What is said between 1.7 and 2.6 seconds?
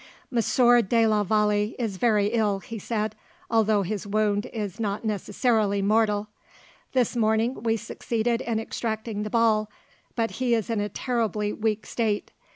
is very ill,"